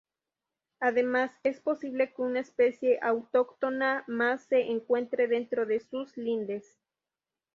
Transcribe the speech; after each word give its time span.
Además, 0.79 1.29
es 1.43 1.59
posible 1.59 2.11
que 2.11 2.23
una 2.23 2.39
especie 2.39 2.97
autóctona 3.03 4.03
más 4.07 4.41
se 4.47 4.71
encuentre 4.71 5.27
dentro 5.27 5.67
de 5.67 5.79
sus 5.79 6.17
lindes. 6.17 6.75